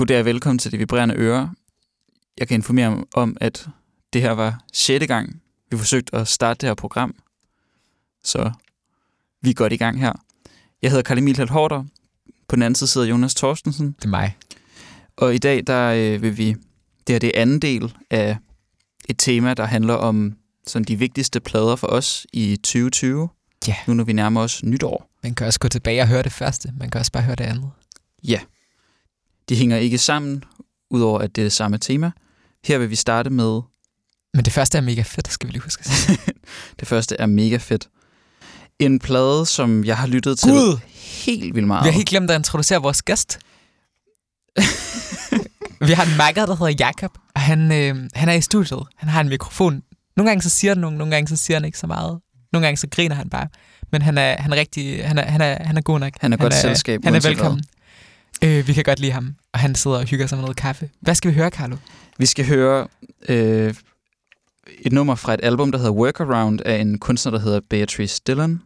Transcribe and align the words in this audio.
Goddag 0.00 0.18
og 0.18 0.24
velkommen 0.24 0.58
til 0.58 0.72
Det 0.72 0.80
Vibrerende 0.80 1.14
Øre. 1.14 1.54
Jeg 2.38 2.48
kan 2.48 2.54
informere 2.54 3.04
om, 3.14 3.36
at 3.40 3.68
det 4.12 4.22
her 4.22 4.30
var 4.30 4.64
sjette 4.72 5.06
gang, 5.06 5.42
vi 5.70 5.78
forsøgte 5.78 6.16
at 6.16 6.28
starte 6.28 6.58
det 6.60 6.68
her 6.68 6.74
program. 6.74 7.14
Så 8.24 8.52
vi 9.42 9.50
er 9.50 9.54
godt 9.54 9.72
i 9.72 9.76
gang 9.76 10.00
her. 10.00 10.12
Jeg 10.82 10.90
hedder 10.90 11.02
Karl 11.02 11.18
Emil 11.18 11.48
Hårder. 11.48 11.84
På 12.48 12.56
den 12.56 12.62
anden 12.62 12.74
side 12.74 12.88
sidder 12.88 13.06
Jonas 13.06 13.34
Torstensen. 13.34 13.86
Det 13.86 14.04
er 14.04 14.08
mig. 14.08 14.36
Og 15.16 15.34
i 15.34 15.38
dag 15.38 15.66
der 15.66 15.92
øh, 15.92 16.22
vil 16.22 16.38
vi... 16.38 16.56
Det 17.06 17.14
her 17.14 17.18
det 17.18 17.32
er 17.34 17.42
anden 17.42 17.60
del 17.60 17.94
af 18.10 18.36
et 19.08 19.18
tema, 19.18 19.54
der 19.54 19.64
handler 19.64 19.94
om 19.94 20.36
sådan 20.66 20.84
de 20.84 20.96
vigtigste 20.96 21.40
plader 21.40 21.76
for 21.76 21.86
os 21.86 22.26
i 22.32 22.56
2020. 22.56 23.28
Ja. 23.68 23.76
Nu 23.86 23.94
når 23.94 24.04
vi 24.04 24.12
nærmer 24.12 24.40
os 24.40 24.62
nytår. 24.64 25.10
Man 25.22 25.34
kan 25.34 25.46
også 25.46 25.60
gå 25.60 25.68
tilbage 25.68 26.02
og 26.02 26.08
høre 26.08 26.22
det 26.22 26.32
første. 26.32 26.72
Man 26.78 26.90
kan 26.90 26.98
også 26.98 27.12
bare 27.12 27.22
høre 27.22 27.36
det 27.36 27.44
andet. 27.44 27.70
Ja. 28.24 28.40
De 29.50 29.56
hænger 29.56 29.76
ikke 29.76 29.98
sammen, 29.98 30.44
udover 30.90 31.18
at 31.18 31.36
det 31.36 31.42
er 31.42 31.44
det 31.44 31.52
samme 31.52 31.78
tema. 31.78 32.10
Her 32.64 32.78
vil 32.78 32.90
vi 32.90 32.96
starte 32.96 33.30
med... 33.30 33.60
Men 34.34 34.44
det 34.44 34.52
første 34.52 34.78
er 34.78 34.82
mega 34.82 35.02
fedt, 35.02 35.32
skal 35.32 35.46
vi 35.46 35.52
lige 35.52 35.62
huske 35.62 35.84
det 36.80 36.88
første 36.88 37.16
er 37.18 37.26
mega 37.26 37.56
fedt. 37.56 37.88
En 38.78 38.98
plade, 38.98 39.46
som 39.46 39.84
jeg 39.84 39.96
har 39.96 40.06
lyttet 40.06 40.38
til 40.38 40.50
Gud! 40.50 40.78
helt 41.26 41.54
vildt 41.54 41.66
meget. 41.66 41.84
Vi 41.84 41.88
har 41.88 41.92
helt 41.92 42.08
glemt 42.08 42.30
at 42.30 42.36
introducere 42.36 42.82
vores 42.82 43.02
gæst. 43.02 43.38
vi 45.86 45.92
har 45.92 46.04
en 46.04 46.16
makker, 46.16 46.46
der 46.46 46.56
hedder 46.56 46.74
Jakob, 46.78 47.18
og 47.34 47.40
han, 47.40 47.72
øh, 47.72 48.08
han 48.14 48.28
er 48.28 48.32
i 48.32 48.40
studiet. 48.40 48.82
Han 48.96 49.08
har 49.08 49.20
en 49.20 49.28
mikrofon. 49.28 49.82
Nogle 50.16 50.30
gange 50.30 50.42
så 50.42 50.48
siger 50.48 50.70
han 50.70 50.80
nogen, 50.80 50.98
nogle 50.98 51.14
gange 51.14 51.28
så 51.28 51.36
siger 51.36 51.56
han 51.56 51.64
ikke 51.64 51.78
så 51.78 51.86
meget. 51.86 52.20
Nogle 52.52 52.66
gange 52.66 52.76
så 52.76 52.86
griner 52.90 53.16
han 53.16 53.30
bare. 53.30 53.48
Men 53.92 54.02
han 54.02 54.18
er, 54.18 54.42
han 54.42 54.52
er 54.52 54.56
rigtig, 54.56 55.06
han 55.06 55.18
er, 55.18 55.24
han 55.24 55.40
er, 55.40 55.64
han 55.64 55.76
er 55.76 55.80
god 55.80 56.00
nok. 56.00 56.12
Han 56.20 56.32
er 56.32 56.36
godt 56.36 56.52
er, 56.52 56.60
selskab, 56.60 57.04
Han 57.04 57.14
er 57.14 57.20
velkommen. 57.20 57.64
Øh, 58.44 58.68
vi 58.68 58.72
kan 58.72 58.84
godt 58.84 59.00
lide 59.00 59.12
ham, 59.12 59.34
og 59.52 59.60
han 59.60 59.74
sidder 59.74 59.98
og 59.98 60.04
hygger 60.04 60.26
sig 60.26 60.38
med 60.38 60.42
noget 60.42 60.56
kaffe. 60.56 60.90
Hvad 61.00 61.14
skal 61.14 61.30
vi 61.30 61.36
høre, 61.36 61.50
Carlo? 61.50 61.76
Vi 62.18 62.26
skal 62.26 62.46
høre 62.46 62.88
øh, 63.28 63.74
et 64.78 64.92
nummer 64.92 65.14
fra 65.14 65.34
et 65.34 65.40
album, 65.42 65.72
der 65.72 65.78
hedder 65.78 65.92
Workaround, 65.92 66.60
af 66.60 66.76
en 66.76 66.98
kunstner, 66.98 67.32
der 67.32 67.38
hedder 67.38 67.60
Beatrice 67.70 68.22
Dillon. 68.26 68.62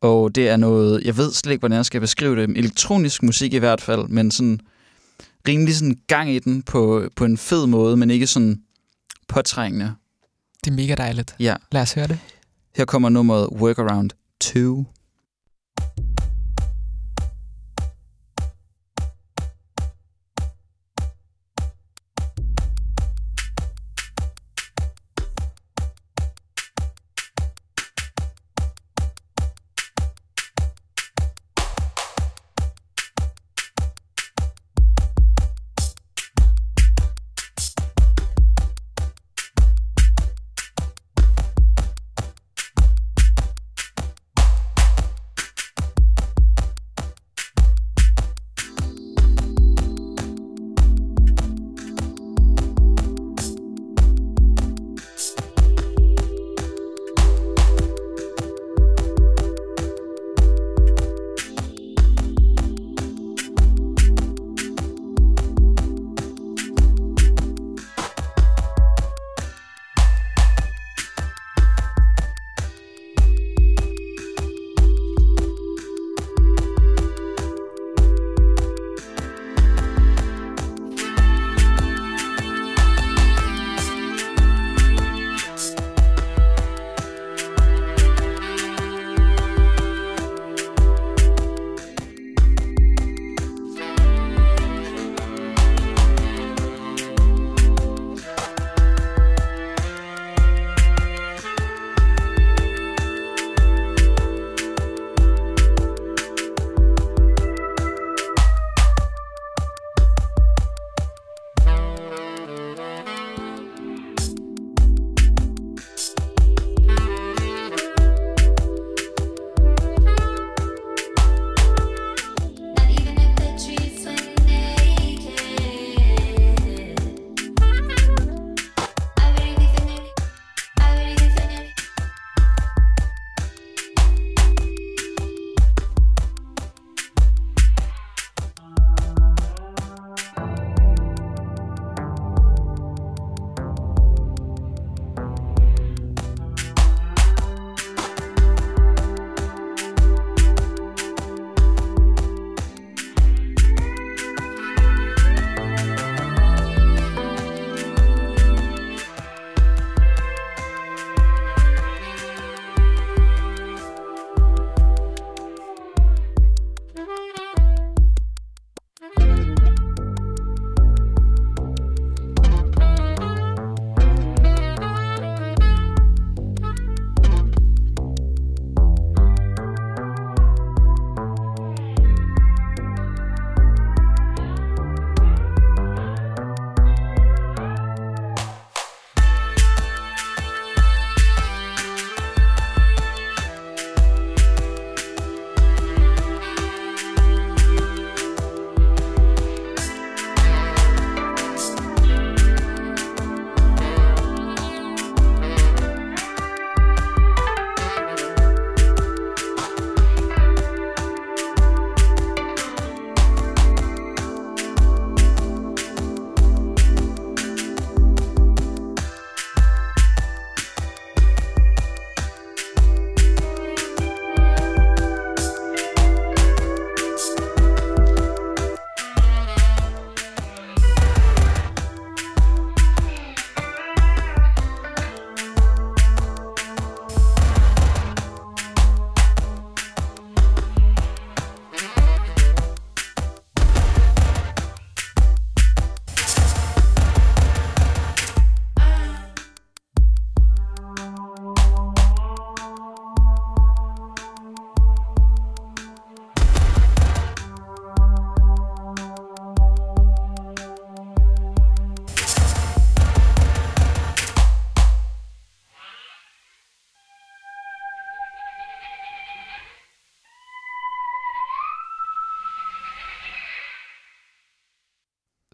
Og 0.00 0.34
det 0.34 0.48
er 0.48 0.56
noget, 0.56 1.02
jeg 1.04 1.16
ved 1.16 1.32
slet 1.32 1.52
ikke, 1.52 1.60
hvordan 1.60 1.76
jeg 1.76 1.86
skal 1.86 2.00
beskrive 2.00 2.36
det, 2.36 2.58
elektronisk 2.58 3.22
musik 3.22 3.54
i 3.54 3.58
hvert 3.58 3.80
fald, 3.80 4.08
men 4.08 4.30
sådan 4.30 4.60
rimelig 5.48 5.76
sådan 5.76 5.98
gang 6.06 6.30
i 6.30 6.38
den 6.38 6.62
på, 6.62 7.08
på 7.16 7.24
en 7.24 7.38
fed 7.38 7.66
måde, 7.66 7.96
men 7.96 8.10
ikke 8.10 8.26
sådan 8.26 8.60
påtrængende. 9.28 9.94
Det 10.64 10.70
er 10.70 10.74
mega 10.74 10.94
dejligt. 10.94 11.36
Ja. 11.40 11.56
Lad 11.72 11.82
os 11.82 11.92
høre 11.92 12.06
det. 12.06 12.18
Her 12.76 12.84
kommer 12.84 13.08
nummeret 13.08 13.48
Workaround 13.52 14.10
2. 14.40 14.84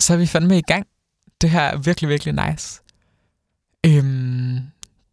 så 0.05 0.13
er 0.13 0.17
vi 0.17 0.27
fandme 0.27 0.59
i 0.59 0.63
gang. 0.63 0.87
Det 1.41 1.51
her 1.51 1.61
er 1.61 1.77
virkelig, 1.77 2.11
virkelig 2.11 2.35
nice. 2.49 2.81
Øhm, 3.87 4.59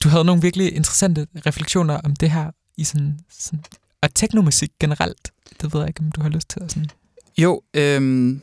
du 0.03 0.09
havde 0.09 0.25
nogle 0.25 0.41
virkelig 0.41 0.75
interessante 0.75 1.27
refleksioner 1.45 1.97
om 1.97 2.15
det 2.15 2.31
her 2.31 2.51
i 2.77 2.83
sådan, 2.83 3.19
sådan 3.29 3.63
og 4.01 4.13
teknomusik 4.15 4.71
generelt. 4.79 5.31
Det 5.61 5.73
ved 5.73 5.81
jeg 5.81 5.89
ikke, 5.89 5.99
om 5.99 6.11
du 6.11 6.21
har 6.21 6.29
lyst 6.29 6.49
til 6.49 6.59
at 6.59 6.71
sådan... 6.71 6.89
Jo, 7.37 7.61
øhm, 7.73 8.41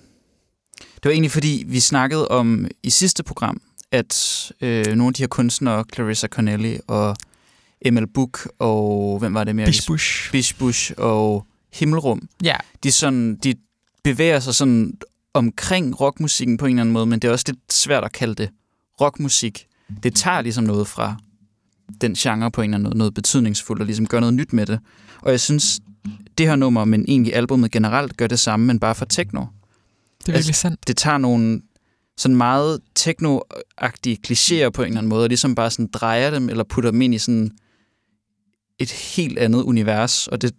det 0.79 1.05
var 1.05 1.11
egentlig 1.11 1.31
fordi, 1.31 1.65
vi 1.67 1.81
snakkede 1.81 2.29
om 2.29 2.69
i 2.83 2.91
sidste 2.91 3.23
program, 3.23 3.61
at 3.93 4.53
øh, 4.61 4.87
nogle 4.87 5.06
af 5.06 5.15
de 5.15 5.23
her 5.23 5.29
kunstnere, 5.29 5.85
Clarissa 5.95 6.29
Connelly 6.29 6.77
og 6.87 7.17
Emil 7.83 8.06
Book 8.06 8.49
og 8.59 9.19
hvem 9.19 9.35
var 9.35 9.45
det 9.45 9.56
mere? 9.56 9.67
Bishbush. 9.67 10.31
Bishbush 10.33 10.93
og 10.97 11.47
Himmelrum. 11.73 12.29
Ja. 12.43 12.56
De, 12.83 12.93
sådan, 12.93 13.37
de 13.37 13.55
bevæger 14.05 14.41
sig 14.41 14.55
sådan 14.55 14.99
omkring 15.38 16.00
rockmusikken 16.00 16.56
på 16.56 16.67
en 16.67 16.70
eller 16.70 16.81
anden 16.81 16.93
måde, 16.93 17.06
men 17.06 17.19
det 17.19 17.29
er 17.29 17.32
også 17.32 17.44
lidt 17.49 17.73
svært 17.73 18.05
at 18.05 18.12
kalde 18.12 18.35
det 18.35 18.50
rockmusik. 19.00 19.67
Det 20.02 20.14
tager 20.14 20.40
ligesom 20.40 20.64
noget 20.64 20.87
fra 20.87 21.17
den 22.00 22.14
genre 22.14 22.50
på 22.50 22.62
en 22.62 22.70
eller 22.70 22.76
anden 22.76 22.88
måde, 22.88 22.99
noget 22.99 23.14
betydningsfuldt, 23.14 23.81
og 23.81 23.87
ligesom 23.87 24.06
gør 24.06 24.20
noget 24.20 24.35
nyt 24.35 24.52
med 24.52 24.67
det. 24.67 24.81
Og 25.20 25.31
jeg 25.31 25.40
synes, 25.40 25.81
det 26.38 26.46
her 26.46 26.56
nummer, 26.56 26.85
men 26.85 27.05
egentlig 27.08 27.35
albumet 27.35 27.70
generelt, 27.70 28.17
gør 28.17 28.26
det 28.26 28.40
samme, 28.40 28.67
men 28.67 28.81
bare 28.81 28.94
for 28.94 29.05
techno. 29.05 29.40
Det 29.40 29.49
er 30.29 30.32
virkelig 30.32 30.37
altså, 30.37 30.52
sandt. 30.52 30.88
Det 30.88 30.96
tager 30.96 31.19
nogle 31.19 31.61
sådan 32.17 32.37
meget 32.37 32.81
techno-agtige 32.99 34.17
klichéer 34.26 34.70
på 34.70 34.82
en 34.82 34.88
eller 34.88 34.99
anden 34.99 35.08
måde, 35.08 35.23
og 35.23 35.29
ligesom 35.29 35.55
bare 35.55 35.70
sådan 35.70 35.88
drejer 35.93 36.31
dem, 36.31 36.49
eller 36.49 36.64
putter 36.64 36.90
dem 36.90 37.02
ind 37.02 37.14
i 37.14 37.19
sådan 37.19 37.50
et 38.79 38.90
helt 38.90 39.38
andet 39.38 39.62
univers, 39.62 40.26
og 40.26 40.43
det, 40.43 40.55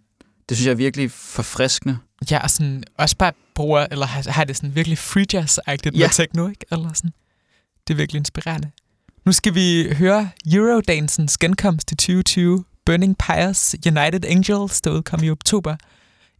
det 0.48 0.56
synes 0.56 0.66
jeg 0.66 0.72
er 0.72 0.76
virkelig 0.76 1.10
forfriskende. 1.10 1.98
Ja, 2.30 2.42
og 2.42 2.50
sådan 2.50 2.84
også 2.98 3.16
bare 3.16 3.32
bruger, 3.54 3.86
eller 3.90 4.06
har, 4.06 4.30
har 4.30 4.44
det 4.44 4.56
sådan 4.56 4.74
virkelig 4.74 4.98
free 4.98 5.26
jazz-agtigt 5.34 5.98
ja. 5.98 6.06
med 6.06 6.10
techno, 6.12 6.48
ikke? 6.48 6.66
Eller 6.72 6.92
sådan. 6.92 7.12
Det 7.88 7.94
er 7.94 7.96
virkelig 7.96 8.18
inspirerende. 8.18 8.70
Nu 9.24 9.32
skal 9.32 9.54
vi 9.54 9.94
høre 9.94 10.30
Eurodancens 10.52 11.38
genkomst 11.38 11.88
til 11.88 11.96
2020, 11.96 12.64
Burning 12.86 13.18
Pyres 13.18 13.76
United 13.86 14.24
Angels, 14.24 14.80
der 14.80 14.90
udkom 14.90 15.22
i 15.22 15.30
oktober. 15.30 15.76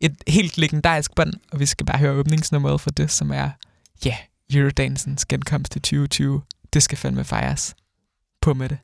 Et 0.00 0.16
helt 0.28 0.58
legendarisk 0.58 1.14
bånd, 1.14 1.32
og 1.52 1.60
vi 1.60 1.66
skal 1.66 1.86
bare 1.86 1.98
høre 1.98 2.12
åbningsnummeret 2.12 2.80
for 2.80 2.90
det, 2.90 3.10
som 3.10 3.30
er, 3.30 3.50
ja, 4.04 4.08
yeah, 4.10 4.18
Eurodancens 4.54 5.24
genkomst 5.24 5.72
til 5.72 5.82
2020. 5.82 6.42
Det 6.72 6.82
skal 6.82 6.98
fandme 6.98 7.24
fejres. 7.24 7.74
På 8.40 8.54
med 8.54 8.68
det. 8.68 8.78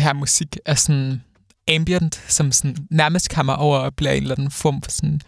Det 0.00 0.06
her 0.06 0.12
musik 0.12 0.56
er 0.64 0.74
sådan 0.74 1.22
ambient, 1.68 2.24
som 2.28 2.52
sådan 2.52 2.76
nærmest 2.90 3.30
kommer 3.34 3.52
over 3.52 3.78
og 3.78 3.94
bliver 3.94 4.12
en 4.12 4.22
eller 4.22 4.34
anden 4.34 4.50
form 4.50 4.82
for 4.82 4.90
sådan, 4.90 5.20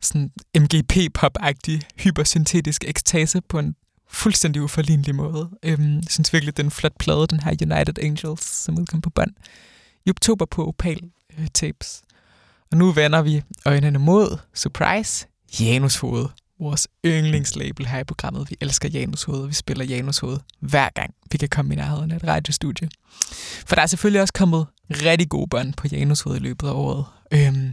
sådan 0.00 0.30
MGP-pop-agtig 0.58 1.80
hypersyntetisk 1.98 2.84
ekstase 2.88 3.40
på 3.40 3.58
en 3.58 3.74
fuldstændig 4.08 4.62
uforlignelig 4.62 5.14
måde. 5.14 5.50
Øhm, 5.62 5.94
jeg 5.94 6.10
synes 6.10 6.32
virkelig, 6.32 6.56
det 6.56 6.62
er 6.62 6.66
en 6.66 6.70
flot 6.70 6.92
plade, 6.98 7.26
den 7.26 7.40
her 7.40 7.50
United 7.50 7.98
Angels, 7.98 8.44
som 8.44 8.78
udkom 8.78 9.00
på 9.00 9.10
bånd 9.10 9.30
i 10.06 10.10
oktober 10.10 10.44
på 10.44 10.68
Opal 10.68 11.00
øh, 11.38 11.46
Tapes. 11.54 12.02
Og 12.70 12.78
nu 12.78 12.92
vender 12.92 13.22
vi 13.22 13.42
øjnene 13.66 13.98
mod, 13.98 14.38
surprise, 14.54 15.26
Janus 15.60 15.96
Hoved. 15.96 16.26
Vores 16.62 16.88
yndlingslabel 17.06 17.86
her 17.86 17.98
i 17.98 18.04
programmet. 18.04 18.50
Vi 18.50 18.56
elsker 18.60 18.88
Janus 18.88 19.22
Hoved, 19.22 19.40
og 19.40 19.48
vi 19.48 19.54
spiller 19.54 19.84
Janus 19.84 20.18
Hoved 20.18 20.38
hver 20.60 20.88
gang, 20.94 21.14
vi 21.32 21.38
kan 21.38 21.48
komme 21.48 21.74
i 21.74 21.76
nærheden 21.76 22.10
af 22.10 22.16
et 22.16 22.24
radiostudie. 22.24 22.88
For 23.66 23.74
der 23.74 23.82
er 23.82 23.86
selvfølgelig 23.86 24.20
også 24.20 24.32
kommet 24.32 24.66
rigtig 24.90 25.28
gode 25.28 25.48
bånd 25.48 25.74
på 25.74 25.86
Janus 25.92 26.20
Hoved 26.20 26.36
i 26.36 26.42
løbet 26.42 26.68
af 26.68 26.72
året. 26.72 27.04
Øhm, 27.32 27.72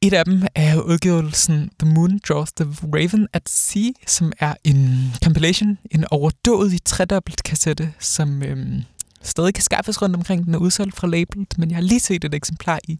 et 0.00 0.12
af 0.12 0.24
dem 0.24 0.42
er 0.54 0.80
udgivelsen 0.80 1.70
The 1.78 1.94
Moon 1.94 2.20
Draws 2.28 2.52
the 2.52 2.66
Raven 2.94 3.28
at 3.32 3.48
Sea, 3.48 3.90
som 4.06 4.32
er 4.38 4.54
en 4.64 5.12
compilation, 5.24 5.78
en 5.90 6.04
overdådig 6.10 6.84
tredobbelt 6.84 7.42
kassette, 7.42 7.92
som 7.98 8.42
øhm, 8.42 8.82
stadig 9.22 9.54
kan 9.54 9.62
skaffes 9.62 10.02
rundt 10.02 10.16
omkring. 10.16 10.44
Den 10.44 10.54
er 10.54 10.58
udsolgt 10.58 10.96
fra 10.96 11.06
labelet, 11.06 11.58
men 11.58 11.70
jeg 11.70 11.76
har 11.76 11.82
lige 11.82 12.00
set 12.00 12.24
et 12.24 12.34
eksemplar 12.34 12.78
i 12.88 12.98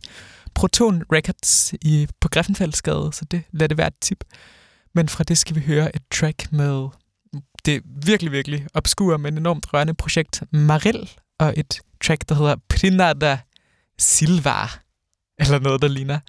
Proton 0.55 1.03
Records 1.13 1.75
i, 1.83 2.09
på 2.21 2.29
Griffenfeldsgade, 2.29 3.11
så 3.13 3.25
det 3.25 3.43
lader 3.53 3.69
det 3.69 3.79
være 3.79 3.87
et 3.87 3.99
tip. 4.01 4.25
Men 4.95 5.09
fra 5.09 5.25
det 5.25 5.39
skal 5.39 5.57
vi 5.57 5.61
høre 5.61 5.97
et 5.97 6.03
track 6.11 6.53
med 6.53 6.89
det 7.65 7.83
virkelig, 7.85 8.33
virkelig 8.33 8.67
obskure, 8.75 9.19
men 9.19 9.39
enormt 9.39 9.73
rørende 9.73 9.95
projekt 9.95 10.43
Maril, 10.51 11.11
og 11.39 11.55
et 11.57 11.81
track, 12.05 12.29
der 12.29 12.35
hedder 12.35 12.57
Prinada 12.69 13.39
Silva, 13.99 14.67
eller 15.39 15.59
noget, 15.59 15.83
der 15.83 15.89
ligner. 15.89 16.21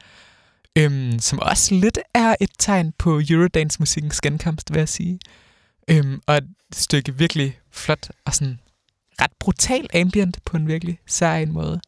Øhm, 0.76 1.20
som 1.20 1.40
også 1.40 1.76
lidt 1.76 2.00
er 2.14 2.36
et 2.42 2.50
tegn 2.60 2.94
på 2.98 3.22
Eurodance-musikkens 3.30 4.22
genkomst, 4.22 4.74
vil 4.74 4.80
jeg 4.80 4.90
sige. 4.90 5.20
Øhm, 5.90 6.22
og 6.28 6.38
et 6.38 6.48
stykke 6.74 7.16
virkelig 7.16 7.60
flot 7.72 8.10
og 8.26 8.34
sådan 8.34 8.60
ret 9.22 9.32
brutal 9.40 9.88
ambient 9.94 10.38
på 10.46 10.58
en 10.58 10.68
virkelig 10.68 11.00
sær 11.08 11.46
måde. 11.46 11.82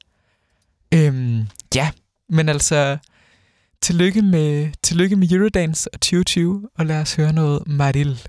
Øhm, 0.94 1.48
ja, 1.76 1.92
men 2.30 2.50
altså, 2.50 2.98
tillykke 3.82 4.22
med, 4.22 4.72
tillykke 4.84 5.16
med 5.16 5.32
Eurodance 5.32 5.90
og 5.94 6.02
2020, 6.02 6.70
og 6.78 6.86
lad 6.86 7.02
os 7.02 7.16
høre 7.16 7.34
noget 7.34 7.64
Maril. 7.68 8.22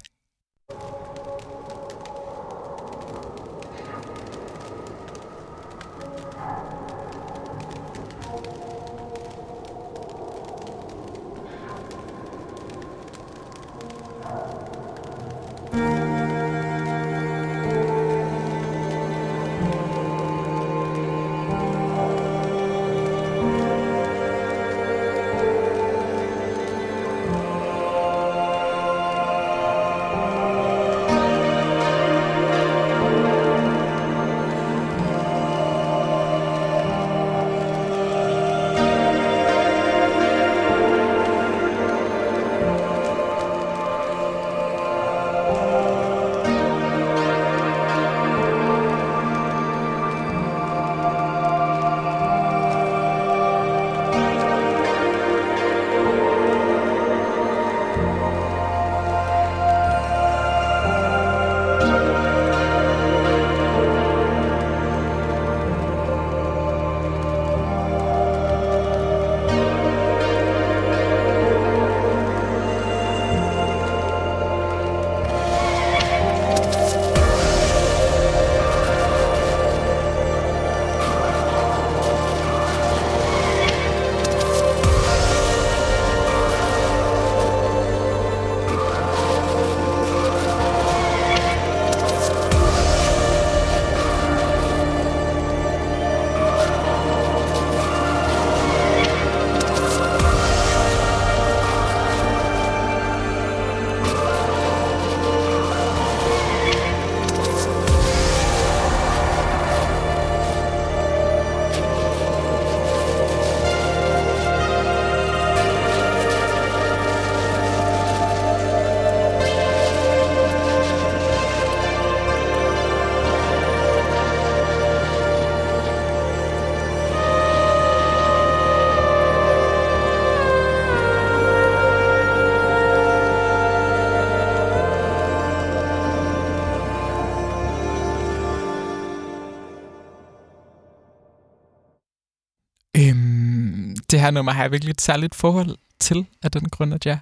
Her 144.22 144.30
nummer 144.30 144.52
har 144.52 144.62
jeg 144.62 144.70
virkelig 144.72 144.90
et 144.90 145.00
særligt 145.00 145.34
forhold 145.34 145.76
til, 146.00 146.26
af 146.42 146.50
den 146.50 146.68
grund, 146.68 146.94
at 146.94 147.06
jeg 147.06 147.18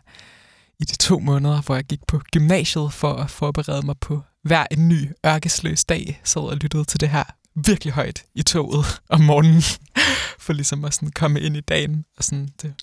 i 0.80 0.84
de 0.84 0.96
to 0.96 1.18
måneder, 1.18 1.62
hvor 1.62 1.74
jeg 1.74 1.84
gik 1.84 2.06
på 2.06 2.20
gymnasiet 2.32 2.92
for 2.92 3.12
at 3.14 3.30
forberede 3.30 3.86
mig 3.86 3.98
på 4.00 4.22
hver 4.42 4.66
en 4.70 4.88
ny 4.88 5.08
ørkesløs 5.26 5.84
dag, 5.84 6.20
sad 6.24 6.42
og 6.42 6.56
lyttede 6.56 6.84
til 6.84 7.00
det 7.00 7.08
her 7.08 7.24
virkelig 7.54 7.92
højt 7.92 8.24
i 8.34 8.42
toget 8.42 8.84
om 9.08 9.20
morgenen, 9.20 9.62
for 10.44 10.52
ligesom 10.52 10.84
at 10.84 10.94
sådan 10.94 11.10
komme 11.10 11.40
ind 11.40 11.56
i 11.56 11.60
dagen. 11.60 12.04
Og 12.16 12.24
sådan, 12.24 12.48
det, 12.62 12.74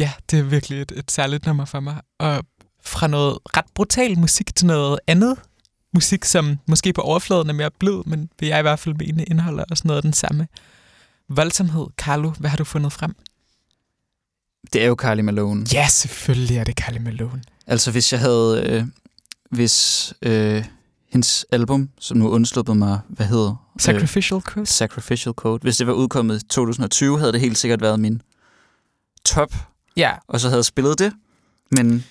ja, 0.00 0.12
det 0.30 0.38
er 0.38 0.42
virkelig 0.42 0.82
et, 0.82 0.92
et 0.96 1.10
særligt 1.10 1.46
nummer 1.46 1.64
for 1.64 1.80
mig. 1.80 1.96
Og 2.18 2.44
fra 2.84 3.06
noget 3.06 3.38
ret 3.56 3.64
brutal 3.74 4.18
musik 4.18 4.54
til 4.54 4.66
noget 4.66 4.98
andet 5.06 5.36
musik, 5.94 6.24
som 6.24 6.58
måske 6.66 6.92
på 6.92 7.00
overfladen 7.00 7.48
er 7.48 7.54
mere 7.54 7.70
blød, 7.70 8.04
men 8.06 8.30
vil 8.40 8.48
jeg 8.48 8.58
i 8.58 8.62
hvert 8.62 8.78
fald 8.78 8.94
mene 8.94 9.24
indeholder 9.24 9.64
også 9.70 9.82
noget 9.86 9.98
af 9.98 10.02
den 10.02 10.12
samme 10.12 10.46
voldsomhed. 11.28 11.86
Carlo, 11.96 12.30
hvad 12.30 12.50
har 12.50 12.56
du 12.56 12.64
fundet 12.64 12.92
frem? 12.92 13.14
Det 14.72 14.82
er 14.82 14.86
jo 14.86 14.94
Carly 14.94 15.20
Malone. 15.20 15.66
Ja, 15.72 15.88
selvfølgelig 15.88 16.56
er 16.56 16.64
det 16.64 16.74
Carly 16.74 16.98
Malone. 16.98 17.42
Altså, 17.66 17.90
hvis 17.90 18.12
jeg 18.12 18.20
havde... 18.20 18.64
Øh, 18.66 18.84
hvis 19.50 20.14
øh, 20.22 20.64
hendes 21.08 21.46
album, 21.52 21.88
som 22.00 22.16
nu 22.16 22.28
undsluppet 22.28 22.76
mig, 22.76 23.00
hvad 23.08 23.26
hedder? 23.26 23.50
Øh, 23.50 23.80
Sacrificial 23.80 24.40
Code? 24.40 24.66
Sacrificial 24.66 25.34
Code. 25.34 25.62
Hvis 25.62 25.76
det 25.76 25.86
var 25.86 25.92
udkommet 25.92 26.42
i 26.42 26.46
2020, 26.46 27.18
havde 27.18 27.32
det 27.32 27.40
helt 27.40 27.58
sikkert 27.58 27.80
været 27.80 28.00
min 28.00 28.22
top. 29.24 29.54
Ja. 29.96 30.12
Og 30.28 30.40
så 30.40 30.48
havde 30.48 30.58
jeg 30.58 30.64
spillet 30.64 30.98
det. 30.98 31.12
Men 31.70 32.04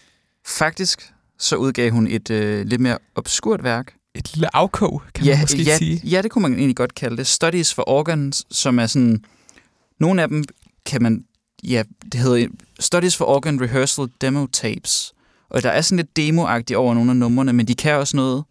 faktisk 0.45 1.13
så 1.39 1.55
udgav 1.55 1.91
hun 1.91 2.07
et 2.07 2.29
øh, 2.29 2.65
lidt 2.65 2.81
mere 2.81 2.97
obskurt 3.15 3.63
værk. 3.63 3.93
Et 4.15 4.33
lille 4.33 4.55
afkog, 4.55 5.01
kan 5.13 5.25
ja, 5.25 5.31
man 5.31 5.41
måske 5.41 5.63
ja, 5.63 5.77
sige. 5.77 6.01
Ja, 6.03 6.21
det 6.21 6.31
kunne 6.31 6.41
man 6.41 6.53
egentlig 6.53 6.75
godt 6.75 6.95
kalde 6.95 7.17
det. 7.17 7.27
Studies 7.27 7.73
for 7.73 7.89
Organs, 7.89 8.45
som 8.51 8.79
er 8.79 8.87
sådan... 8.87 9.23
Nogle 9.99 10.21
af 10.21 10.27
dem 10.27 10.43
kan 10.85 11.03
man... 11.03 11.25
Ja, 11.69 11.83
det 12.11 12.19
hedder 12.19 12.47
Studies 12.79 13.15
for 13.17 13.25
Organ 13.25 13.61
Rehearsal 13.61 14.07
Demo 14.21 14.45
Tapes. 14.47 15.13
Og 15.49 15.63
der 15.63 15.69
er 15.69 15.81
sådan 15.81 15.97
lidt 15.97 16.17
demo 16.17 16.41
over 16.41 16.93
nogle 16.93 17.11
af 17.11 17.17
numrene, 17.17 17.53
men 17.53 17.67
de 17.67 17.75
kan 17.75 17.93
også 17.93 18.15
noget 18.17 18.43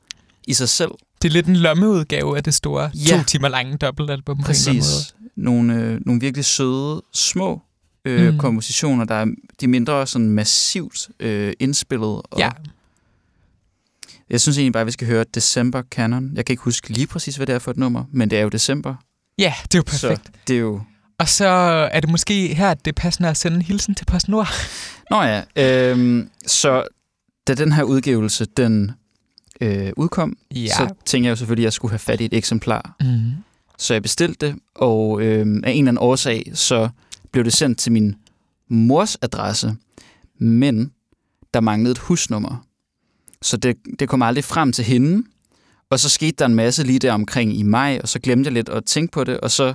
i 0.47 0.54
sig 0.54 0.68
selv. 0.68 0.90
Det 1.23 1.28
er 1.28 1.33
lidt 1.33 1.47
en 1.47 1.56
lommeudgave 1.56 2.37
af 2.37 2.44
det 2.44 2.54
store 2.54 2.90
Ja. 2.94 3.16
to 3.18 3.25
timer 3.25 3.49
lange 3.49 3.76
dobbeltalbum 3.76 4.37
på 4.37 4.42
en 4.42 4.50
eller 4.50 4.68
anden 4.68 4.76
måde. 4.76 4.87
Præcis. 4.90 5.14
Nogle, 5.37 5.75
øh, 5.75 6.00
nogle 6.06 6.21
virkelig 6.21 6.44
søde, 6.44 7.02
små 7.12 7.62
øh, 8.04 8.33
Mm. 8.33 8.38
kompositioner, 8.38 9.04
der 9.04 9.14
er 9.14 9.26
de 9.61 9.66
mindre 9.66 10.06
sådan 10.06 10.30
massivt 10.30 11.09
øh, 11.21 11.52
indspillet. 11.61 12.09
Og 12.09 12.38
Ja, 12.38 12.50
Jeg 14.30 14.40
synes 14.40 14.59
egentlig 14.59 14.73
bare, 14.73 14.80
at 14.80 14.87
vi 14.87 14.92
skal 14.92 15.06
høre 15.06 15.25
December 15.35 15.83
Canon. 15.90 16.30
Jeg 16.37 16.44
kan 16.44 16.52
ikke 16.52 16.62
huske 16.62 16.88
lige 16.92 17.06
præcis, 17.06 17.37
hvad 17.37 17.47
det 17.47 17.54
er 17.54 17.59
for 17.59 17.71
et 17.71 17.76
nummer, 17.76 18.04
men 18.12 18.30
det 18.30 18.38
er 18.38 18.42
jo 18.42 18.49
december. 18.49 18.94
ja, 19.38 19.54
det 19.62 19.75
er 19.75 19.78
jo 19.78 19.83
perfekt. 19.83 20.26
Så 20.26 20.33
det 20.49 20.56
er 20.56 20.61
jo... 20.61 20.80
Og 21.18 21.28
så 21.28 21.47
er 21.92 22.00
det 22.00 22.11
måske 22.11 22.54
her, 22.54 22.71
at 22.71 22.85
det 22.85 22.90
er 22.90 23.00
passende 23.02 23.28
at 23.28 23.37
sende 23.37 23.56
en 23.56 23.62
hilsen 23.62 23.94
til 23.94 24.04
PostNord. 24.04 24.49
Nå 25.11 25.23
ja, 25.23 25.42
øh, 25.56 26.26
så 26.47 26.85
da 27.47 27.54
den 27.54 27.73
her 27.73 27.83
udgivelse, 27.83 28.44
den 28.44 28.92
øh, 29.61 29.92
udkom, 29.97 30.37
Ja. 30.54 30.66
så 30.66 30.94
tænkte 31.04 31.26
jeg 31.26 31.30
jo 31.30 31.37
selvfølgelig, 31.37 31.62
at 31.62 31.64
jeg 31.64 31.73
skulle 31.73 31.92
have 31.92 31.99
fat 31.99 32.21
i 32.21 32.25
et 32.25 32.35
eksemplar. 32.35 32.97
Mm. 33.00 33.30
Så 33.78 33.94
jeg 33.94 34.02
bestilte 34.02 34.47
det, 34.47 34.56
og 34.75 35.21
øh, 35.23 35.38
af 35.38 35.44
en 35.44 35.59
eller 35.62 35.73
anden 35.78 35.99
årsag, 35.99 36.50
så 36.54 36.88
blev 37.33 37.44
det 37.44 37.52
sendt 37.52 37.78
til 37.78 37.92
min 37.92 38.16
mors 38.68 39.16
adresse, 39.23 39.75
men 40.38 40.92
der 41.54 41.61
manglede 41.61 41.92
et 41.92 41.99
husnummer. 41.99 42.64
Så 43.42 43.56
det, 43.56 43.76
det 43.99 44.09
kom 44.09 44.23
aldrig 44.23 44.44
frem 44.44 44.73
til 44.73 44.85
hende, 44.85 45.23
og 45.90 46.00
så 46.00 46.09
skete 46.09 46.33
der 46.38 46.47
en 46.47 46.54
masse 46.54 46.83
lige 46.85 46.99
der 46.99 47.12
omkring 47.12 47.56
i 47.59 47.62
maj, 47.62 47.99
og 48.02 48.09
så 48.09 48.18
glemte 48.18 48.49
jeg 48.49 48.52
lidt 48.52 48.68
at 48.68 48.85
tænke 48.85 49.12
på 49.12 49.25
det, 49.25 49.40
og 49.40 49.50
så 49.50 49.75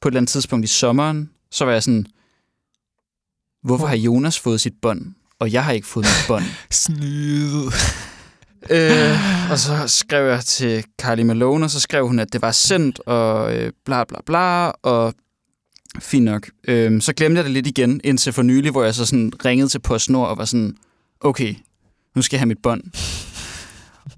på 0.00 0.08
et 0.08 0.12
eller 0.12 0.20
andet 0.20 0.30
tidspunkt 0.30 0.64
i 0.64 0.68
sommeren, 0.68 1.30
så 1.50 1.64
var 1.64 1.72
jeg 1.72 1.82
sådan, 1.82 2.06
hvorfor 3.62 3.86
har 3.86 3.96
Jonas 3.96 4.38
fået 4.38 4.60
sit 4.60 4.74
bånd, 4.82 5.14
og 5.38 5.52
jeg 5.52 5.64
har 5.64 5.72
ikke 5.72 5.86
fået 5.86 6.04
mit 6.06 6.24
bånd? 6.28 6.44
Snyd. 6.70 7.70
Øh, 8.70 9.50
og 9.50 9.58
så 9.58 9.84
skrev 9.88 10.26
jeg 10.28 10.44
til 10.44 10.84
Carly 11.02 11.22
Malone, 11.22 11.64
og 11.64 11.70
så 11.70 11.80
skrev 11.80 12.06
hun, 12.06 12.18
at 12.18 12.32
det 12.32 12.42
var 12.42 12.50
sendt, 12.50 13.00
og 13.06 13.56
øh, 13.56 13.72
bla 13.84 14.04
bla 14.04 14.18
bla, 14.26 14.66
og 14.70 15.14
fint 16.00 16.24
nok. 16.24 16.50
Øh, 16.68 17.02
så 17.02 17.12
glemte 17.12 17.36
jeg 17.38 17.44
det 17.44 17.52
lidt 17.52 17.66
igen, 17.66 18.00
indtil 18.04 18.32
for 18.32 18.42
nylig, 18.42 18.70
hvor 18.70 18.84
jeg 18.84 18.94
så 18.94 19.06
sådan 19.06 19.32
ringede 19.44 19.68
til 19.68 19.78
PostNord 19.78 20.28
og 20.28 20.38
var 20.38 20.44
sådan, 20.44 20.76
okay, 21.20 21.54
nu 22.16 22.22
skal 22.22 22.36
jeg 22.36 22.40
have 22.40 22.46
mit 22.48 22.62
bånd. 22.62 22.82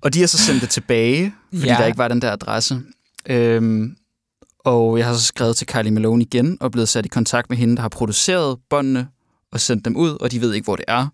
Og 0.00 0.14
de 0.14 0.20
har 0.20 0.26
så 0.26 0.38
sendt 0.38 0.60
det 0.62 0.70
tilbage, 0.70 1.34
fordi 1.54 1.66
Ja. 1.66 1.74
der 1.74 1.86
ikke 1.86 1.98
var 1.98 2.08
den 2.08 2.22
der 2.22 2.32
adresse. 2.32 2.80
Øhm, 3.26 3.96
og 4.64 4.98
jeg 4.98 5.06
har 5.06 5.14
så 5.14 5.22
skrevet 5.22 5.56
til 5.56 5.66
Kylie 5.66 5.90
Malone 5.90 6.22
igen, 6.24 6.58
og 6.60 6.72
blevet 6.72 6.88
sat 6.88 7.06
i 7.06 7.08
kontakt 7.08 7.50
med 7.50 7.58
hende, 7.58 7.76
der 7.76 7.82
har 7.82 7.88
produceret 7.88 8.58
båndene, 8.70 9.08
og 9.52 9.60
sendt 9.60 9.84
dem 9.84 9.96
ud, 9.96 10.10
og 10.20 10.30
de 10.30 10.40
ved 10.40 10.52
ikke, 10.54 10.64
hvor 10.64 10.76
det 10.76 10.84
er. 10.88 11.06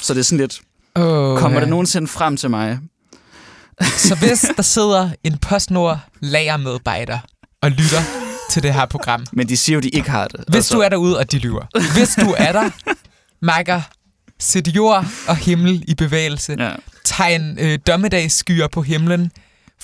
Så 0.00 0.14
det 0.14 0.20
er 0.20 0.24
sådan 0.24 0.38
lidt, 0.40 0.60
Oh, 0.96 1.38
kommer 1.38 1.60
det 1.60 1.68
nogensinde 1.68 2.06
frem 2.08 2.36
til 2.36 2.50
mig? 2.50 2.78
Så 3.80 4.14
hvis 4.26 4.40
der 4.56 4.62
sidder 4.62 5.10
en 5.24 5.38
PostNord 5.38 5.98
lagermedarbejder 6.20 7.18
og 7.62 7.70
lytter 7.70 8.00
til 8.50 8.62
det 8.62 8.74
her 8.74 8.86
program, 8.86 9.26
Men 9.32 9.48
de 9.48 9.56
siger 9.56 9.74
jo, 9.74 9.80
de 9.80 9.88
ikke 9.88 10.10
har 10.10 10.28
det. 10.28 10.44
hvis 10.48 10.68
du 10.68 10.78
er 10.80 10.88
derude, 10.88 11.18
og 11.18 11.32
de 11.32 11.38
lyver. 11.38 11.66
Hvis 11.98 12.14
du 12.14 12.34
er 12.38 12.52
der, 12.52 12.70
Makker, 13.42 13.80
sæt 14.38 14.68
jord 14.68 15.04
og 15.28 15.36
himmel 15.36 15.84
i 15.88 15.94
bevægelse. 15.94 16.56
Ja. 16.58 16.70
Tegn 17.04 17.58
øh, 17.60 17.78
dommedagsskyer 17.86 18.68
på 18.68 18.82
himlen. 18.82 19.30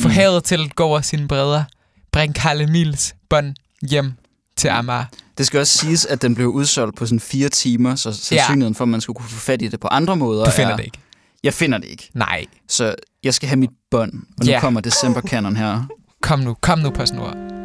Få 0.00 0.08
Mm. 0.08 0.14
havet 0.14 0.44
til 0.44 0.64
at 0.64 0.74
gå 0.76 0.84
over 0.84 1.00
sine 1.00 1.28
bredder. 1.28 1.64
Bring 2.12 2.34
Karl 2.34 2.60
Emils 2.60 3.14
bånd 3.30 3.54
hjem 3.90 4.12
til 4.56 4.68
Amager. 4.68 5.04
Det 5.38 5.46
skal 5.46 5.60
også 5.60 5.78
siges, 5.78 6.06
at 6.06 6.22
den 6.22 6.34
blev 6.34 6.48
udsolgt 6.48 6.96
på 6.96 7.06
sådan 7.06 7.20
fire 7.20 7.48
timer, 7.48 7.94
så 7.94 8.12
sandsynligheden 8.12 8.74
for, 8.74 8.84
at 8.84 8.88
man 8.88 9.00
skulle 9.00 9.16
kunne 9.16 9.28
få 9.28 9.38
fat 9.40 9.62
i 9.62 9.68
det 9.68 9.80
på 9.80 9.88
andre 9.88 10.16
måder 10.16 10.44
Du 10.44 10.50
finder 10.50 10.72
er... 10.72 10.76
det 10.76 10.84
ikke. 10.84 10.98
Jeg 11.42 11.54
finder 11.54 11.78
det 11.78 11.86
ikke. 11.88 12.10
Nej. 12.14 12.44
Så 12.68 12.94
jeg 13.24 13.34
skal 13.34 13.48
have 13.48 13.56
mit 13.58 13.70
bånd, 13.90 14.12
og 14.38 14.44
nu 14.44 14.50
Ja. 14.50 14.60
kommer 14.60 14.80
December 14.80 15.20
Canon 15.20 15.56
her. 15.56 15.84
Kom 16.22 16.38
nu, 16.38 16.56
kom 16.60 16.78
nu, 16.78 16.90
PostNord. 16.90 17.59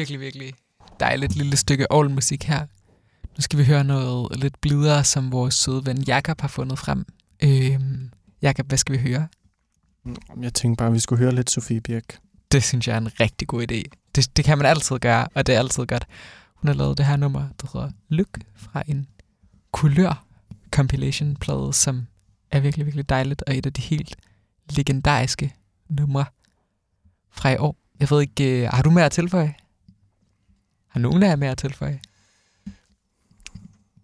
Virkelig, 0.00 0.20
virkelig 0.20 0.54
dejligt 1.00 1.36
lille 1.36 1.56
stykke 1.56 1.92
all-musik 1.92 2.44
her. 2.44 2.66
Nu 3.36 3.40
skal 3.40 3.58
vi 3.58 3.64
høre 3.64 3.84
noget 3.84 4.38
lidt 4.38 4.60
blidere, 4.60 5.04
som 5.04 5.32
vores 5.32 5.54
søde 5.54 5.86
ven 5.86 6.02
Jakob 6.02 6.40
har 6.40 6.48
fundet 6.48 6.78
frem. 6.78 7.06
Øhm, 7.42 8.10
Jakob, 8.42 8.66
hvad 8.66 8.78
skal 8.78 8.92
vi 8.92 8.98
høre? 8.98 9.28
Jeg 10.40 10.54
tænkte 10.54 10.78
bare, 10.78 10.88
at 10.88 10.94
vi 10.94 10.98
skulle 10.98 11.22
høre 11.22 11.34
lidt 11.34 11.50
Sofie 11.50 11.80
Birk. 11.80 12.18
Det 12.52 12.62
synes 12.62 12.88
jeg 12.88 12.94
er 12.94 13.00
en 13.00 13.20
rigtig 13.20 13.48
god 13.48 13.62
idé. 13.62 13.82
Det, 14.14 14.36
det 14.36 14.44
kan 14.44 14.58
man 14.58 14.66
altid 14.66 14.98
gøre, 14.98 15.28
og 15.34 15.46
det 15.46 15.54
er 15.54 15.58
altid 15.58 15.86
godt. 15.86 16.06
Hun 16.54 16.68
har 16.68 16.74
lavet 16.74 16.98
det 16.98 17.06
her 17.06 17.16
nummer, 17.16 17.48
der 17.60 17.68
hedder 17.72 17.90
Lyk, 18.08 18.38
fra 18.56 18.82
en 18.86 19.06
kulør 19.72 20.24
compilation 20.70 21.36
plade, 21.36 21.72
som 21.72 22.06
er 22.50 22.60
virkelig, 22.60 22.86
virkelig 22.86 23.08
dejligt, 23.08 23.42
og 23.46 23.56
et 23.56 23.66
af 23.66 23.72
de 23.72 23.82
helt 23.82 24.16
legendariske 24.76 25.54
numre 25.88 26.24
fra 27.30 27.50
i 27.50 27.56
år. 27.56 27.76
Jeg 28.00 28.10
ved 28.10 28.20
ikke, 28.20 28.62
øh, 28.62 28.68
har 28.68 28.82
du 28.82 28.90
mere 28.90 29.04
at 29.04 29.12
tilføje? 29.12 29.54
Har 30.90 31.00
nogen 31.00 31.22
af 31.22 31.28
jer 31.28 31.36
mere 31.36 31.50
at 31.50 31.58
tilføje? 31.58 32.00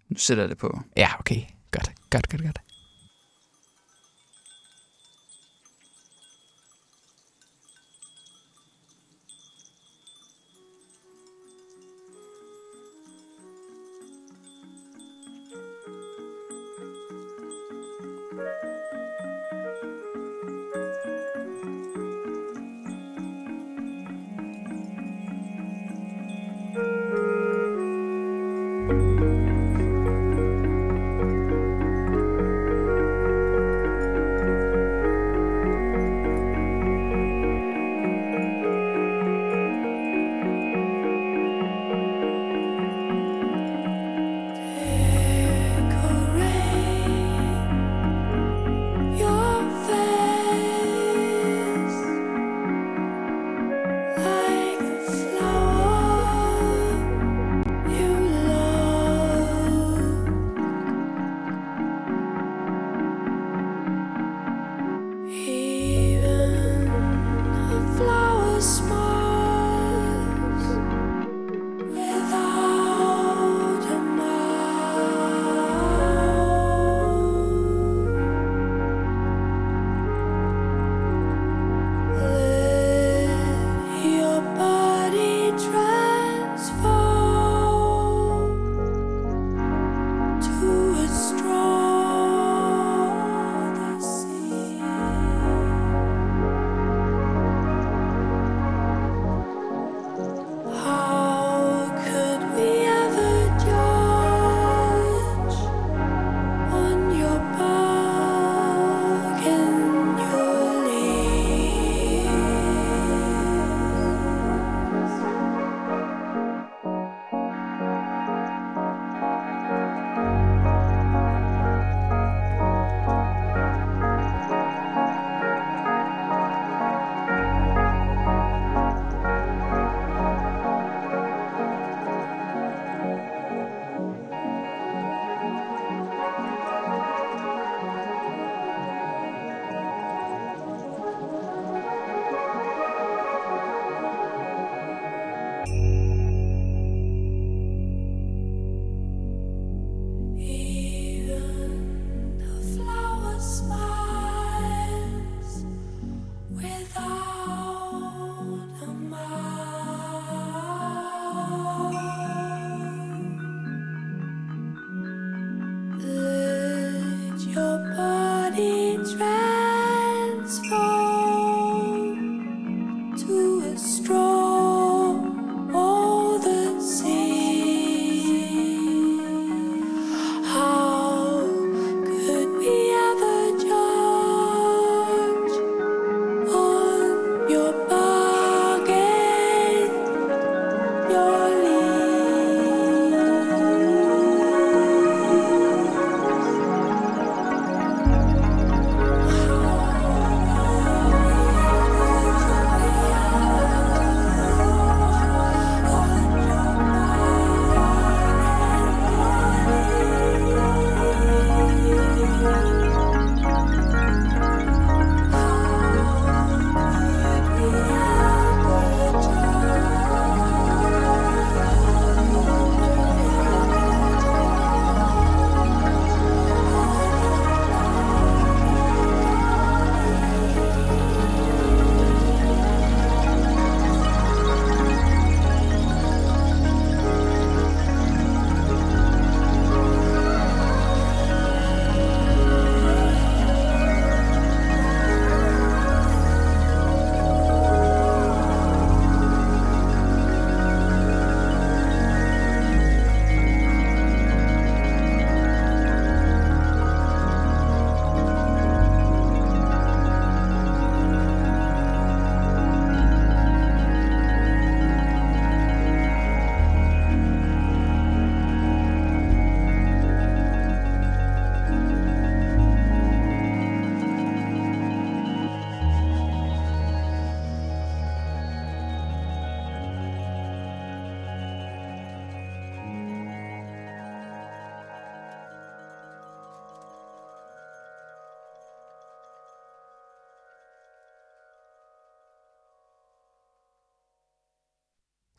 Nu 0.09 0.16
sætter 0.16 0.42
jeg 0.42 0.51
det 0.51 0.59
på. 0.59 0.81
Ja, 0.96 1.09
okay. 1.18 1.42
Godt, 1.70 1.92
godt, 2.11 2.29
godt, 2.29 2.42
godt. 2.42 2.59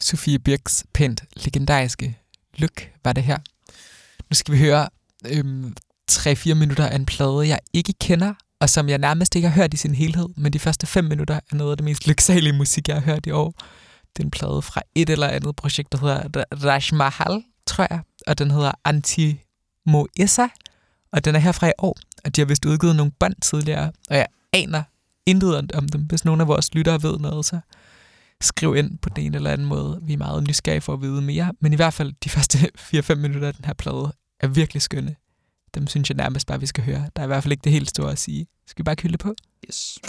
Sofie 0.07 0.39
Birks 0.39 0.85
pænt 0.93 1.23
legendariske 1.35 2.17
look 2.57 2.89
var 3.03 3.13
det 3.13 3.23
her. 3.23 3.37
Nu 4.29 4.33
skal 4.33 4.53
vi 4.53 4.59
høre 4.59 4.89
øhm, 5.25 5.75
3-4 6.11 6.53
minutter 6.53 6.87
af 6.87 6.95
en 6.95 7.05
plade, 7.05 7.47
jeg 7.47 7.59
ikke 7.73 7.93
kender, 7.93 8.33
og 8.59 8.69
som 8.69 8.89
jeg 8.89 8.97
nærmest 8.97 9.35
ikke 9.35 9.47
har 9.47 9.55
hørt 9.55 9.73
i 9.73 9.77
sin 9.77 9.95
helhed, 9.95 10.27
men 10.35 10.53
de 10.53 10.59
første 10.59 10.87
5 10.87 11.03
minutter 11.03 11.35
er 11.51 11.55
noget 11.55 11.71
af 11.71 11.77
det 11.77 11.83
mest 11.83 12.07
lyksalige 12.07 12.53
musik, 12.53 12.87
jeg 12.87 12.95
har 12.95 13.01
hørt 13.01 13.25
i 13.25 13.31
år. 13.31 13.53
Det 14.15 14.23
er 14.23 14.23
en 14.23 14.31
plade 14.31 14.61
fra 14.61 14.81
et 14.95 15.09
eller 15.09 15.27
andet 15.27 15.55
projekt, 15.55 15.91
der 15.91 15.97
hedder 15.97 16.43
Raj 16.63 16.81
Mahal, 16.93 17.43
tror 17.65 17.87
jeg, 17.89 17.99
og 18.27 18.37
den 18.37 18.51
hedder 18.51 18.71
Anti 18.85 19.39
Moesa, 19.85 20.47
og 21.11 21.25
den 21.25 21.35
er 21.35 21.39
herfra 21.39 21.67
i 21.67 21.73
år, 21.77 21.97
og 22.25 22.35
de 22.35 22.41
har 22.41 22.45
vist 22.45 22.65
udgivet 22.65 22.95
nogle 22.95 23.11
bånd 23.19 23.35
tidligere, 23.41 23.91
og 24.09 24.15
jeg 24.15 24.27
aner 24.53 24.83
intet 25.25 25.71
om 25.71 25.89
dem. 25.89 26.01
Hvis 26.01 26.25
nogen 26.25 26.41
af 26.41 26.47
vores 26.47 26.73
lyttere 26.73 27.03
ved 27.03 27.19
noget, 27.19 27.45
så 27.45 27.59
skriv 28.41 28.75
ind 28.75 28.97
på 28.97 29.09
den 29.09 29.35
eller 29.35 29.51
anden 29.51 29.67
måde. 29.67 29.99
Vi 30.03 30.13
er 30.13 30.17
meget 30.17 30.47
nysgerrige 30.47 30.81
for 30.81 30.93
at 30.93 31.01
vide 31.01 31.21
mere, 31.21 31.53
men 31.59 31.73
i 31.73 31.75
hvert 31.75 31.93
fald 31.93 32.13
de 32.23 32.29
første 32.29 32.57
4-5 33.13 33.15
minutter 33.15 33.47
af 33.47 33.53
den 33.53 33.65
her 33.65 33.73
plade 33.73 34.13
er 34.39 34.47
virkelig 34.47 34.81
skønne. 34.81 35.15
Dem 35.75 35.87
synes 35.87 36.09
jeg 36.09 36.17
nærmest 36.17 36.47
bare, 36.47 36.59
vi 36.59 36.65
skal 36.65 36.83
høre. 36.83 37.09
Der 37.15 37.21
er 37.21 37.23
i 37.23 37.27
hvert 37.27 37.43
fald 37.43 37.51
ikke 37.51 37.63
det 37.63 37.71
helt 37.71 37.89
store 37.89 38.11
at 38.11 38.19
sige. 38.19 38.47
Skal 38.67 38.83
vi 38.83 38.85
bare 38.85 38.95
kylde 38.95 39.17
på? 39.17 39.35
Yes. 39.67 39.99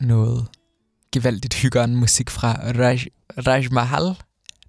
Noget 0.00 0.46
gevaldigt 1.12 1.54
hyggeren 1.54 1.96
musik 1.96 2.30
fra 2.30 2.52
Raj, 2.52 2.98
Raj 3.46 3.64
Mahal. 3.70 4.16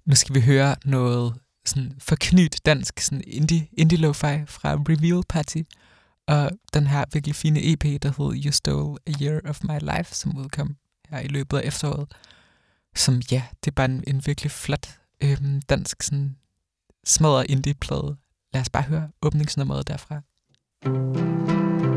Nu 0.04 0.14
skal 0.14 0.34
vi 0.34 0.40
høre 0.40 0.76
noget 0.84 1.34
sådan 1.64 1.92
forknyt 1.98 2.60
dansk 2.66 3.00
sådan 3.00 3.22
indie, 3.26 3.68
indie 3.72 3.98
lo-fi 3.98 4.46
fra 4.46 4.74
Reveal 4.74 5.22
Party. 5.28 5.62
Og 6.26 6.50
den 6.74 6.86
her 6.86 7.04
virkelig 7.12 7.34
fine 7.34 7.72
EP, 7.72 8.02
der 8.02 8.08
hedder 8.18 8.42
You 8.44 8.52
Stole 8.52 8.98
a 9.06 9.12
Year 9.22 9.40
of 9.44 9.60
My 9.64 9.78
Life, 9.80 10.14
som 10.14 10.36
udkom 10.36 10.76
her 11.08 11.18
i 11.18 11.28
løbet 11.28 11.58
af 11.58 11.66
efteråret. 11.66 12.14
Som 12.96 13.22
ja, 13.30 13.42
det 13.64 13.70
er 13.70 13.74
bare 13.74 13.90
en, 13.90 14.04
en 14.06 14.22
virkelig 14.26 14.50
flot 14.50 14.98
øhm, 15.20 15.62
dansk 15.62 16.02
sådan 16.02 16.36
smadret 17.04 17.46
indie-plade. 17.48 18.16
Lad 18.52 18.60
os 18.60 18.70
bare 18.70 18.82
høre 18.82 19.10
åbningsnummeret 19.22 19.88
derfra. 19.88 20.20
thank 20.84 21.82
you 21.82 21.87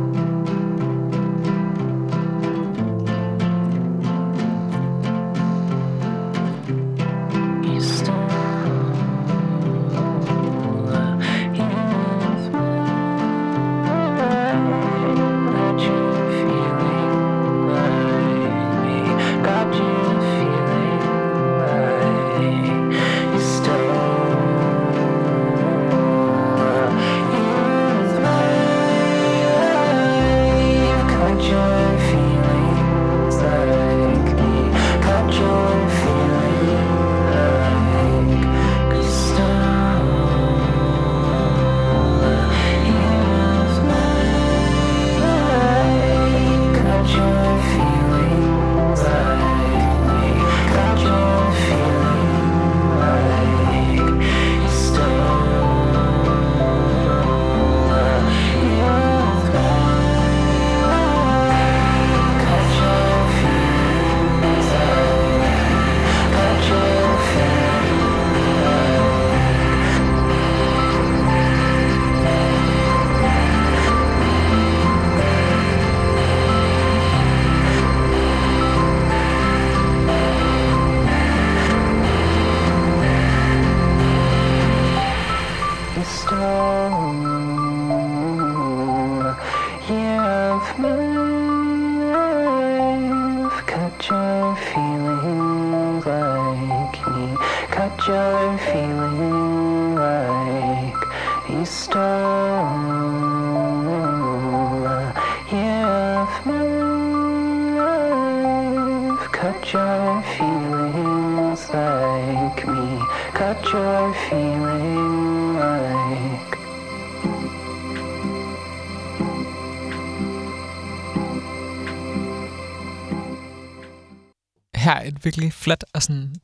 virkelig 125.24 125.54
flot 125.54 125.84
og 125.94 126.04
sådan 126.04 126.36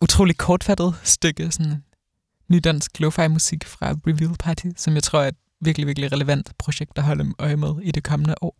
utrolig 0.00 0.36
kortfattet 0.36 0.94
stykke 1.02 1.50
sådan 1.50 1.82
ny 2.48 2.60
dansk 2.64 3.00
lo-fi 3.00 3.28
musik 3.28 3.64
fra 3.64 3.94
Reveal 4.06 4.36
Party, 4.38 4.66
som 4.76 4.94
jeg 4.94 5.02
tror 5.02 5.20
er 5.20 5.28
et 5.28 5.36
virkelig, 5.60 5.86
virkelig 5.86 6.12
relevant 6.12 6.52
projekt 6.58 6.98
at 6.98 7.04
holde 7.04 7.32
øje 7.38 7.56
med 7.56 7.74
i 7.82 7.90
det 7.90 8.04
kommende 8.04 8.34
år. 8.40 8.56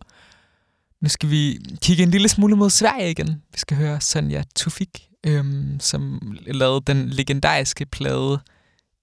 Nu 1.01 1.09
skal 1.09 1.31
vi 1.31 1.59
kigge 1.83 2.03
en 2.03 2.11
lille 2.11 2.29
smule 2.29 2.57
mod 2.57 2.71
Sverige 2.71 3.11
igen. 3.11 3.43
Vi 3.53 3.59
skal 3.59 3.77
høre 3.77 4.01
Sonja 4.01 4.43
Tufik, 4.57 5.09
øhm, 5.27 5.81
som 5.81 6.33
lavede 6.47 6.81
den 6.87 7.09
legendariske 7.09 7.87
plade 7.87 8.41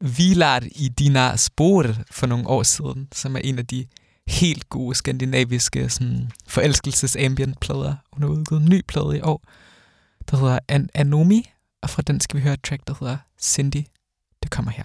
Vilart 0.01 0.63
i 0.75 0.89
dina 0.89 1.37
spor 1.37 1.85
for 2.11 2.27
nogle 2.27 2.47
år 2.47 2.63
siden, 2.63 3.07
som 3.13 3.35
er 3.35 3.39
en 3.39 3.59
af 3.59 3.67
de 3.67 3.85
helt 4.27 4.69
gode 4.69 4.95
skandinaviske 4.95 5.89
sådan, 5.89 6.31
forelskelses 6.47 7.15
ambient 7.15 7.59
plader. 7.59 7.95
Hun 8.13 8.23
har 8.23 8.29
udgivet 8.29 8.61
en 8.61 8.69
ny 8.69 8.81
plade 8.87 9.17
i 9.17 9.21
år, 9.21 9.43
der 10.31 10.37
hedder 10.37 10.59
An 10.67 10.89
Anomi, 10.93 11.51
og 11.81 11.89
fra 11.89 12.01
den 12.01 12.19
skal 12.19 12.37
vi 12.37 12.43
høre 12.43 12.53
et 12.53 12.63
track, 12.63 12.87
der 12.87 12.93
hedder 12.99 13.17
Cindy. 13.41 13.83
Det 14.43 14.51
kommer 14.51 14.71
her. 14.71 14.83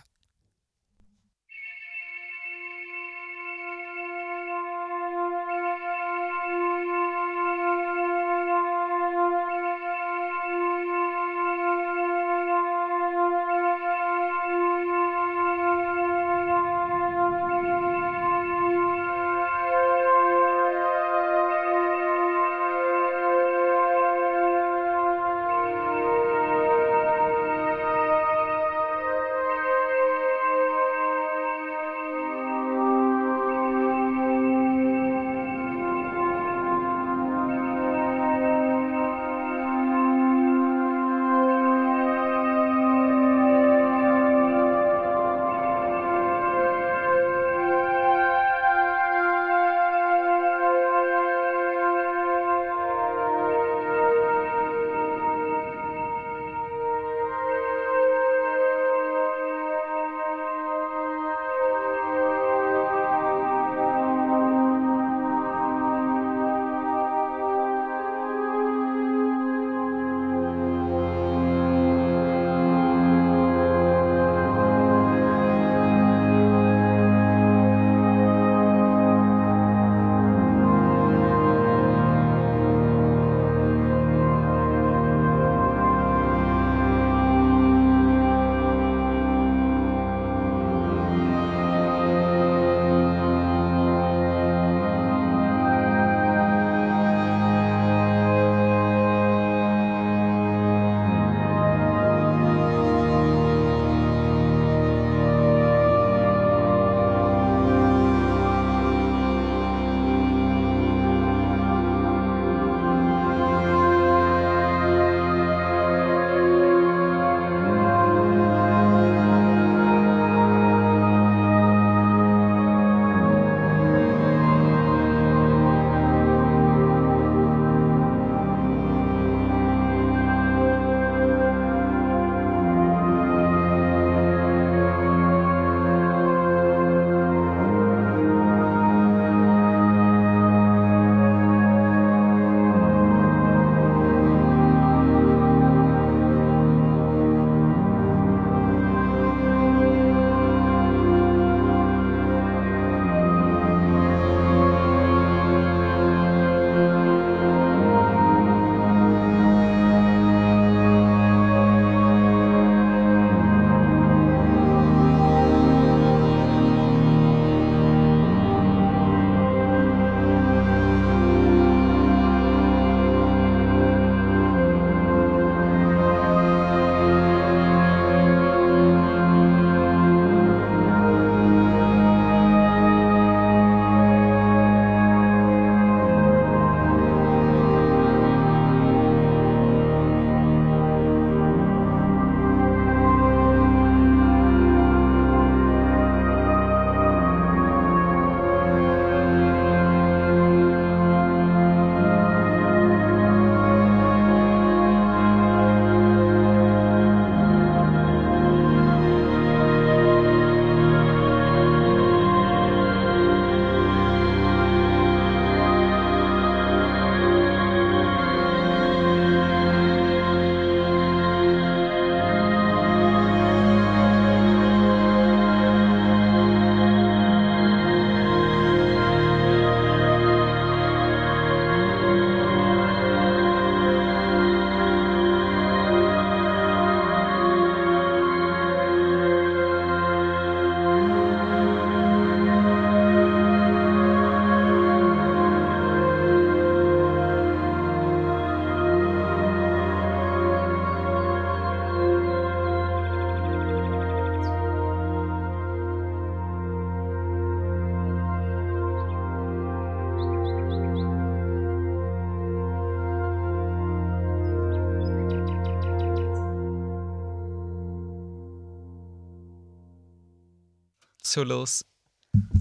Således 271.37 271.85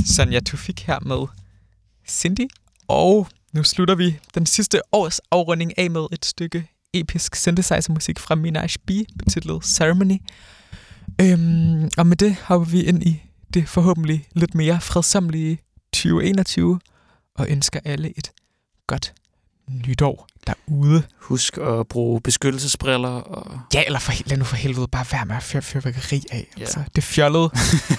Sonja 0.05 0.39
Tufik 0.39 0.83
her 0.83 0.99
med 0.99 1.27
Cindy. 2.07 2.47
Og 2.87 3.27
nu 3.53 3.63
slutter 3.63 3.95
vi 3.95 4.19
den 4.33 4.45
sidste 4.45 4.81
års 4.91 5.19
afrunding 5.31 5.77
af 5.77 5.91
med 5.91 6.05
et 6.11 6.25
stykke 6.25 6.71
episk 6.93 7.35
synthesizer-musik 7.35 8.19
fra 8.19 8.35
Minaj 8.35 8.67
B, 8.85 8.91
betitlet 9.17 9.65
Ceremony. 9.65 10.17
Øhm, 11.21 11.89
og 11.97 12.07
med 12.07 12.17
det 12.17 12.35
hopper 12.35 12.65
vi 12.65 12.83
ind 12.83 13.03
i 13.03 13.23
det 13.53 13.69
forhåbentlig 13.69 14.27
lidt 14.31 14.55
mere 14.55 14.81
fredsomlige 14.81 15.59
2021, 15.93 16.79
og 17.35 17.49
ønsker 17.49 17.79
alle 17.85 18.17
et 18.17 18.31
godt 18.87 19.13
nytår 19.67 20.27
derude. 20.47 21.03
Husk 21.19 21.57
at 21.57 21.87
bruge 21.87 22.21
beskyttelsesbriller. 22.21 23.09
Og... 23.09 23.59
Ja, 23.73 23.83
eller 23.85 23.99
for, 23.99 24.13
lad 24.25 24.37
nu 24.37 24.43
for 24.43 24.55
helvede 24.55 24.87
bare 24.87 25.05
være 25.11 25.25
med 25.25 25.35
at 25.35 25.43
fyre 25.43 25.61
fyrværkeri 25.61 26.23
af. 26.31 26.47
Ja. 26.57 26.61
Altså, 26.61 26.79
det 26.95 26.97
er 26.97 27.05
fjollet, 27.05 27.51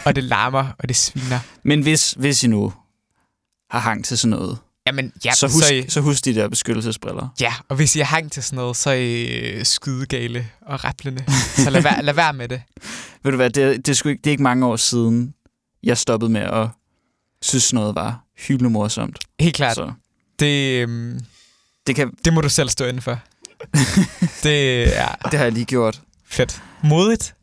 og 0.07 0.17
det 0.17 0.25
larmer, 0.25 0.67
og 0.79 0.89
det 0.89 0.97
sviner. 0.97 1.39
Men 1.63 1.83
hvis, 1.83 2.15
hvis 2.19 2.45
I 2.45 2.47
nu 2.47 2.73
har 3.71 3.79
hang 3.79 4.05
til 4.05 4.19
sådan 4.19 4.31
noget, 4.31 4.59
Jamen, 4.87 5.13
ja, 5.25 5.33
så, 5.33 5.47
husk, 5.47 5.59
så, 5.59 5.69
så, 5.69 5.75
I, 5.75 5.85
så 5.89 6.01
husk 6.01 6.25
de 6.25 6.35
der 6.35 6.49
beskyttelsesbriller. 6.49 7.29
ja, 7.41 7.55
og 7.69 7.77
hvis 7.77 7.97
I 7.97 7.99
har 7.99 8.07
hang 8.07 8.33
til 8.33 8.43
sådan 8.43 8.57
noget, 8.57 8.77
så 8.77 8.91
er 8.91 8.95
I 8.95 9.25
øh, 9.25 9.65
skydegale 9.65 10.49
og 10.63 10.85
rapplende. 10.85 11.25
Så 11.57 11.71
lad 11.71 11.83
være, 11.83 12.03
lad 12.03 12.15
være 12.15 12.33
med 12.33 12.49
det. 12.49 12.63
Ved 13.23 13.33
du 13.33 13.37
hvad, 13.37 13.51
det, 13.51 13.77
det, 13.87 13.89
er 13.89 13.95
sgu 13.95 14.09
ikke, 14.09 14.21
det 14.25 14.31
er 14.31 14.33
ikke 14.33 14.43
mange 14.43 14.67
år 14.67 14.77
siden, 14.77 15.35
jeg 15.83 15.99
stoppede 15.99 16.33
med 16.33 16.41
at 16.41 16.69
synes 17.43 17.73
noget 17.73 17.95
var 17.95 18.25
hyldende 18.39 18.71
morsomt. 18.71 19.19
Helt 19.41 19.57
klart. 19.57 19.75
Så 19.75 19.93
Det, 20.39 20.83
øhm, 20.83 21.21
det, 21.87 21.97
kan, 21.97 22.15
det 22.25 22.33
må 22.33 22.41
du 22.41 22.49
selv 22.49 22.69
stå 22.69 22.85
inden 22.85 23.03
for. 23.03 23.19
det 24.43 24.83
er 24.99 25.15
det 25.15 25.35
har 25.39 25.45
jeg 25.45 25.53
lige 25.53 25.65
gjort. 25.67 26.03
fedt. 26.25 26.63
Modigt. 26.85 27.35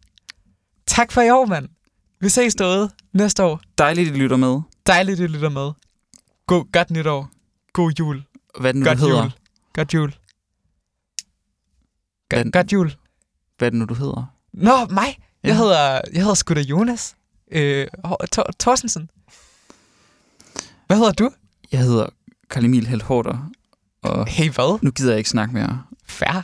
Tak 0.88 1.12
for 1.12 1.22
i 1.22 1.30
år, 1.30 1.46
mand. 1.46 1.70
Vi 2.20 2.30
ses 2.30 2.56
derude 2.56 2.90
næste 3.14 3.44
år. 3.44 3.62
Dejligt, 3.78 4.10
I 4.16 4.20
lytter 4.20 4.38
med. 4.38 4.62
Dejligt, 4.88 5.20
at 5.20 5.28
du 5.30 5.34
lytter 5.34 5.50
med. 5.50 5.72
God, 6.48 6.72
godt 6.72 6.92
nytår. 6.92 7.30
God 7.74 7.92
jul. 8.00 8.24
Hvad 8.60 8.74
den 8.74 8.80
nu 8.82 8.86
Godt 8.88 9.00
hedder. 9.00 9.22
jul. 9.22 9.32
Godt 9.74 9.94
jul. 9.94 10.16
Hvad- 12.30 12.52
Godt, 12.52 12.74
jul. 12.74 12.96
Hvad 13.58 13.72
den 13.72 13.80
nu 13.80 13.86
du 13.86 13.94
hedder. 13.94 14.26
Nå, 14.54 14.86
mig. 14.86 15.18
Jeg 15.44 15.50
Ja. 15.50 15.56
hedder, 15.56 16.02
jeg 16.14 16.22
hedder 16.22 16.34
sgu 16.34 16.54
da 16.54 16.62
Jonas. 16.62 17.16
Øh, 17.52 17.88
Tor-. 18.32 19.08
Hvad 20.88 20.98
hedder 20.98 21.12
du? 21.12 21.32
Jeg 21.72 21.80
hedder 21.80 22.06
Karl 22.50 22.66
Emil 22.66 22.88
Helt 22.88 23.04
Hårder, 23.04 23.50
og 24.04 24.26
Hey, 24.28 24.50
hvad? 24.50 24.80
nu 24.82 24.92
gider 24.92 25.12
jeg 25.12 25.18
ikke 25.18 25.30
snakke 25.30 25.54
mere. 25.54 25.82
Færre. 26.08 26.44